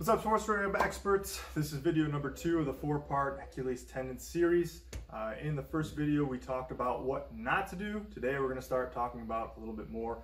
[0.00, 1.42] What's up, sports rehab experts?
[1.54, 4.80] This is video number two of the four-part Achilles tendon series.
[5.12, 8.06] Uh, in the first video, we talked about what not to do.
[8.10, 10.22] Today, we're going to start talking about a little bit more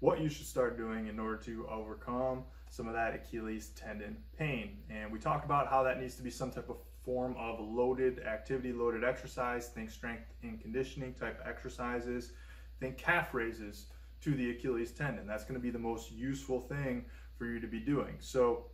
[0.00, 4.76] what you should start doing in order to overcome some of that Achilles tendon pain.
[4.90, 8.18] And we talked about how that needs to be some type of form of loaded
[8.24, 9.68] activity, loaded exercise.
[9.68, 12.32] Think strength and conditioning type exercises.
[12.78, 13.86] Think calf raises
[14.20, 15.26] to the Achilles tendon.
[15.26, 17.06] That's going to be the most useful thing
[17.38, 18.16] for you to be doing.
[18.20, 18.66] So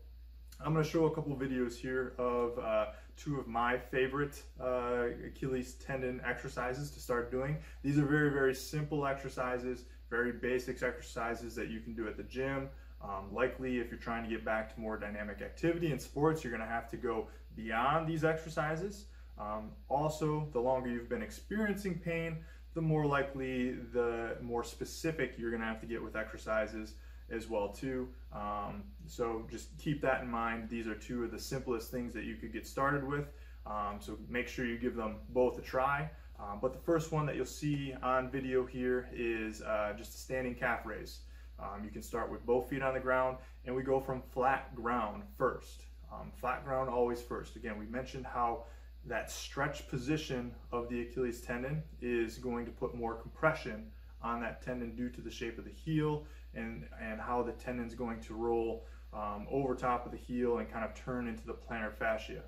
[0.63, 5.07] I'm going to show a couple videos here of uh, two of my favorite uh,
[5.27, 7.57] Achilles tendon exercises to start doing.
[7.83, 12.25] These are very, very simple exercises, very basic exercises that you can do at the
[12.25, 12.69] gym.
[13.03, 16.55] Um, likely, if you're trying to get back to more dynamic activity in sports, you're
[16.55, 19.07] going to have to go beyond these exercises.
[19.39, 22.37] Um, also, the longer you've been experiencing pain,
[22.75, 26.97] the more likely, the more specific you're going to have to get with exercises
[27.31, 28.09] as well too.
[28.33, 30.69] Um, so just keep that in mind.
[30.69, 33.33] These are two of the simplest things that you could get started with.
[33.67, 36.11] Um, so make sure you give them both a try.
[36.39, 40.19] Um, but the first one that you'll see on video here is uh, just a
[40.19, 41.21] standing calf raise.
[41.59, 43.37] Um, you can start with both feet on the ground
[43.67, 45.83] and we go from flat ground first.
[46.13, 47.57] Um, flat ground always first.
[47.57, 48.65] Again, we mentioned how
[49.07, 53.91] that stretch position of the Achilles tendon is going to put more compression
[54.23, 57.95] on that tendon due to the shape of the heel and, and how the tendon's
[57.95, 61.55] going to roll um, over top of the heel and kind of turn into the
[61.55, 62.43] plantar fascia.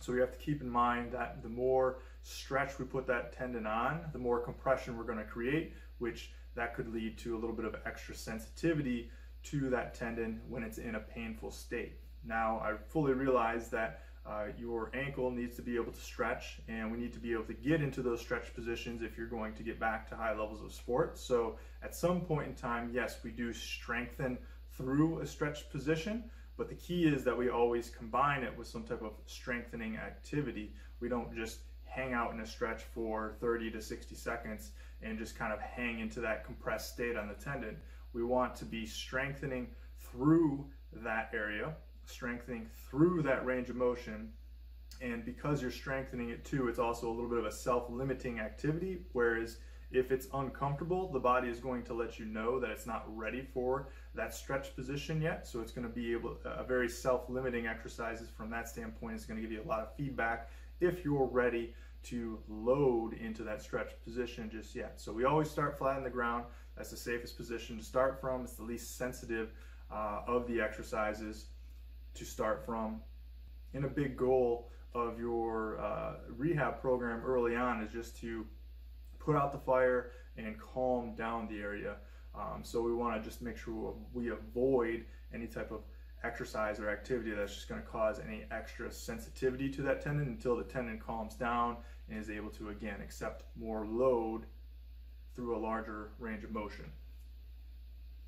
[0.00, 3.66] So we have to keep in mind that the more stretch we put that tendon
[3.66, 7.54] on, the more compression we're going to create, which that could lead to a little
[7.54, 9.10] bit of extra sensitivity
[9.44, 12.00] to that tendon when it's in a painful state.
[12.24, 16.90] Now, I fully realize that uh, your ankle needs to be able to stretch and
[16.90, 19.62] we need to be able to get into those stretch positions if you're going to
[19.62, 21.16] get back to high levels of sport.
[21.18, 24.38] So at some point in time, yes, we do strengthen
[24.76, 26.24] through a stretch position,
[26.56, 30.74] but the key is that we always combine it with some type of strengthening activity.
[31.00, 35.38] We don't just hang out in a stretch for 30 to 60 seconds and just
[35.38, 37.76] kind of hang into that compressed state on the tendon.
[38.12, 39.68] We want to be strengthening
[39.98, 41.74] through that area
[42.06, 44.32] strengthening through that range of motion.
[45.00, 49.02] And because you're strengthening it too, it's also a little bit of a self-limiting activity.
[49.12, 49.58] Whereas
[49.90, 53.42] if it's uncomfortable, the body is going to let you know that it's not ready
[53.42, 55.46] for that stretch position yet.
[55.46, 59.36] So it's going to be able, a very self-limiting exercises from that standpoint It's going
[59.36, 60.50] to give you a lot of feedback
[60.80, 61.74] if you're ready
[62.04, 65.00] to load into that stretch position just yet.
[65.00, 66.44] So we always start flat on the ground.
[66.76, 68.44] That's the safest position to start from.
[68.44, 69.50] It's the least sensitive
[69.90, 71.46] uh, of the exercises
[72.16, 73.00] to start from.
[73.74, 78.46] And a big goal of your uh, rehab program early on is just to
[79.18, 81.96] put out the fire and calm down the area.
[82.34, 85.80] Um, so we want to just make sure we avoid any type of
[86.24, 90.56] exercise or activity that's just going to cause any extra sensitivity to that tendon until
[90.56, 91.76] the tendon calms down
[92.08, 94.42] and is able to again accept more load
[95.34, 96.86] through a larger range of motion.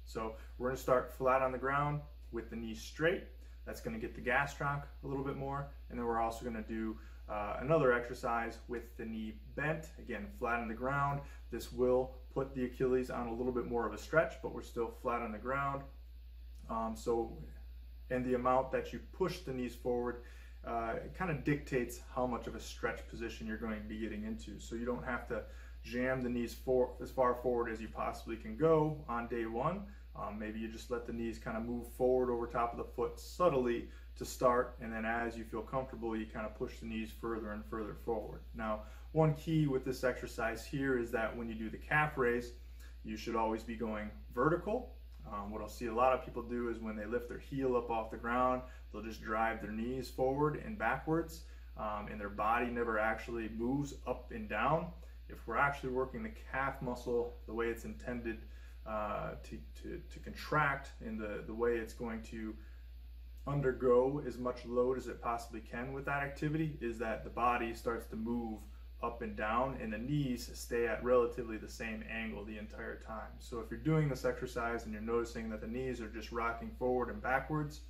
[0.04, 2.00] So we're going to start flat on the ground
[2.32, 3.25] with the knees straight
[3.69, 5.69] that's going to get the gastroc a little bit more.
[5.91, 6.97] And then we're also going to do
[7.29, 11.21] uh, another exercise with the knee bent, again, flat on the ground.
[11.51, 14.62] This will put the Achilles on a little bit more of a stretch, but we're
[14.62, 15.83] still flat on the ground.
[16.71, 17.37] Um, so,
[18.11, 20.23] and the amount that you push the knees forward
[20.67, 24.25] uh, kind of dictates how much of a stretch position you're going to be getting
[24.25, 24.59] into.
[24.59, 25.43] So you don't have to
[25.84, 29.83] jam the knees for, as far forward as you possibly can go on day one.
[30.21, 32.93] Um, maybe you just let the knees kind of move forward over top of the
[32.93, 36.87] foot subtly to start, and then as you feel comfortable, you kind of push the
[36.87, 38.41] knees further and further forward.
[38.55, 38.81] Now,
[39.12, 42.53] one key with this exercise here is that when you do the calf raise,
[43.05, 44.95] you should always be going vertical.
[45.33, 47.77] Um, what I'll see a lot of people do is when they lift their heel
[47.77, 48.62] up off the ground,
[48.93, 51.43] they'll just drive their knees forward and backwards,
[51.77, 54.89] um, and their body never actually moves up and down.
[55.28, 58.39] If we're actually working the calf muscle the way it's intended
[58.88, 62.54] uh, to, to, to contract in the, the way it's going to
[63.47, 67.74] undergo as much load as it possibly can with that activity is that the body
[67.74, 68.59] starts to move
[69.03, 73.30] up and down and the knees stay at relatively the same angle the entire time.
[73.39, 76.71] So if you're doing this exercise and you're noticing that the knees are just rocking
[76.78, 77.80] forward and backwards,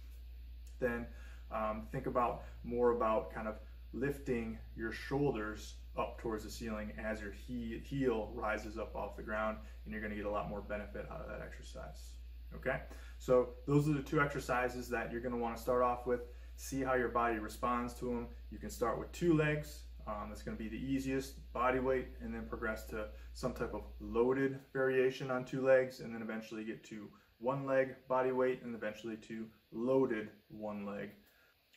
[0.81, 1.07] then
[1.51, 3.55] um, think about more about kind of
[3.93, 9.23] lifting your shoulders up towards the ceiling as your he heel rises up off the
[9.23, 12.13] ground and you're going to get a lot more benefit out of that exercise.
[12.55, 12.81] Okay,
[13.19, 16.21] so those are the two exercises that you're going to want to start off with.
[16.57, 18.27] See how your body responds to them.
[18.51, 19.83] You can start with two legs.
[20.07, 23.75] Um, that's going to be the easiest body weight and then progress to some type
[23.75, 27.09] of loaded variation on two legs and then eventually get to
[27.41, 31.11] one leg body weight and eventually to loaded one leg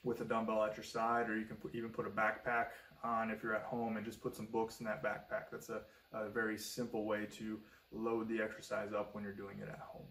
[0.04, 2.68] with a dumbbell at your side, or you can put, even put a backpack
[3.04, 5.46] on if you're at home and just put some books in that backpack.
[5.52, 5.82] That's a,
[6.14, 7.60] a very simple way to
[7.92, 10.06] load the exercise up when you're doing it at home.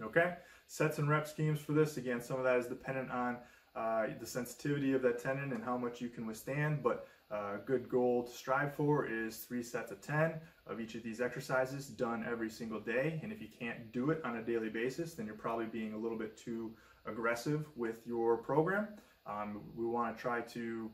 [0.00, 0.34] Okay,
[0.68, 1.96] sets and rep schemes for this.
[1.96, 3.36] Again, some of that is dependent on
[3.74, 7.60] uh, the sensitivity of that tendon and how much you can withstand, but uh, a
[7.66, 10.34] good goal to strive for is three sets of 10
[10.66, 13.20] of each of these exercises done every single day.
[13.22, 15.98] And if you can't do it on a daily basis, then you're probably being a
[15.98, 16.72] little bit too
[17.08, 18.88] aggressive with your program.
[19.26, 20.90] Um, we want to try to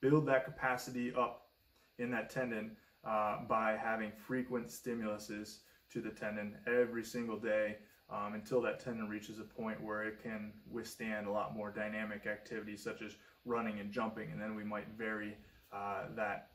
[0.00, 1.48] build that capacity up
[1.98, 5.58] in that tendon uh, by having frequent stimuluses
[5.90, 7.76] to the tendon every single day
[8.10, 12.26] um, until that tendon reaches a point where it can withstand a lot more dynamic
[12.26, 13.12] activities such as
[13.44, 15.36] running and jumping and then we might vary
[15.72, 16.48] uh, that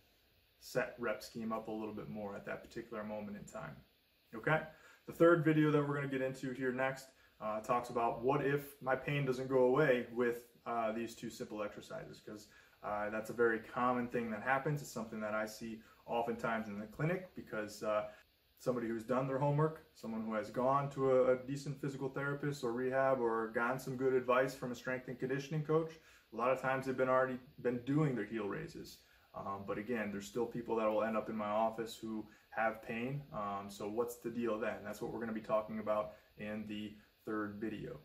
[0.60, 3.76] set rep scheme up a little bit more at that particular moment in time.
[4.36, 4.62] Okay,
[5.06, 7.08] the third video that we're going to get into here next
[7.42, 11.64] uh, talks about what if my pain doesn't go away with uh, these two simple
[11.64, 12.48] exercises because
[12.84, 14.82] uh, that's a very common thing that happens.
[14.82, 18.06] It's something that I see oftentimes in the clinic because uh,
[18.60, 22.64] somebody who's done their homework, someone who has gone to a, a, decent physical therapist
[22.64, 25.92] or rehab or gotten some good advice from a strength and conditioning coach,
[26.34, 29.00] a lot of times they've been already been doing their heel raises.
[29.36, 32.82] Um, but again, there's still people that will end up in my office who have
[32.82, 33.22] pain.
[33.34, 34.78] Um, so what's the deal then?
[34.84, 36.94] That's what we're going to be talking about in the
[37.28, 38.00] third video.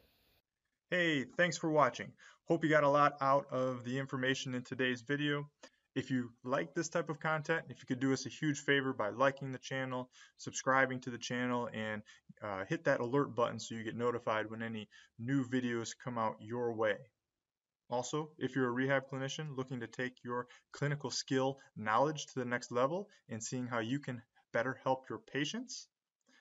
[0.90, 2.12] Hey, thanks for watching.
[2.48, 5.48] Hope you got a lot out of the information in today's video.
[5.94, 8.92] If you like this type of content, if you could do us a huge favor
[8.92, 12.02] by liking the channel, subscribing to the channel, and
[12.42, 14.88] uh, hit that alert button so you get notified when any
[15.18, 16.96] new videos come out your way.
[17.90, 22.44] Also, if you're a rehab clinician looking to take your clinical skill knowledge to the
[22.44, 24.20] next level and seeing how you can
[24.52, 25.88] better help your patients,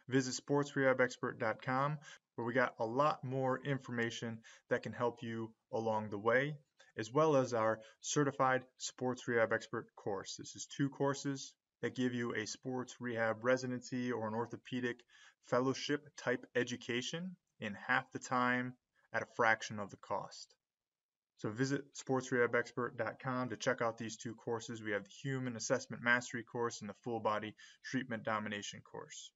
[0.08, 1.98] visit sportsrehabexpert.com
[2.42, 6.56] where we got a lot more information that can help you along the way,
[6.98, 10.38] as well as our Certified Sports Rehab Expert course.
[10.38, 11.54] This is two courses
[11.84, 15.02] that give you a sports rehab residency or an orthopedic
[15.46, 18.74] fellowship type education in half the time
[19.14, 20.56] at a fraction of the cost.
[21.38, 24.82] So visit sportsrehabexpert.com to check out these two courses.
[24.82, 27.54] We have the Human Assessment Mastery course and the Full Body
[27.86, 29.30] Treatment Domination course.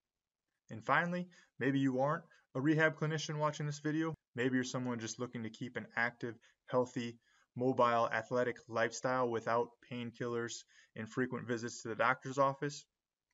[0.72, 1.28] And finally,
[1.60, 2.24] maybe you aren't
[2.56, 4.14] a rehab clinician watching this video.
[4.36, 6.36] Maybe you're someone just looking to keep an active,
[6.68, 7.18] healthy,
[7.56, 10.64] mobile, athletic lifestyle without painkillers
[10.96, 12.86] and frequent visits to the doctor's office.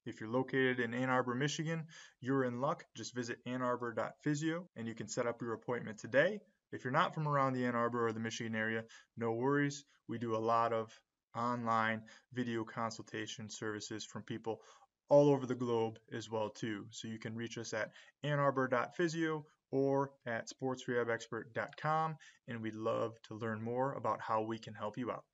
[0.06, 1.86] If you're located in Ann Arbor, Michigan,
[2.20, 2.84] you're in luck.
[2.98, 6.40] Just visit annarbor.physio and you can set up your appointment today
[6.72, 8.84] if you're not from around the Ann Arbor or the Michigan area,
[9.18, 9.84] no worries.
[10.08, 10.90] We do a lot of
[11.36, 12.02] online
[12.34, 14.62] video consultation services from people
[15.12, 16.86] all over the globe as well too.
[16.90, 17.92] So you can reach us at
[18.24, 22.16] annarbor.physio or at sportsrehabexpert.com
[22.48, 25.26] and we'd love to learn more about how we can help you out.